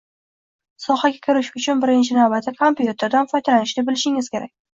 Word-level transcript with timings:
sohaga 0.85 1.19
kirish 1.27 1.51
uchun 1.59 1.83
birinchi 1.83 2.17
navbatda 2.19 2.55
kompyuterdan 2.63 3.31
foydalanishni 3.35 3.87
bilishingiz 3.93 4.33
kerak 4.39 4.53